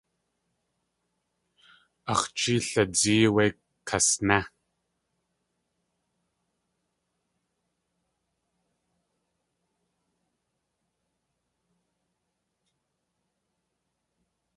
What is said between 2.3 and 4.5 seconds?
jee lidzée wé kasné.